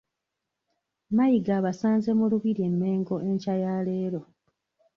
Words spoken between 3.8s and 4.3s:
leero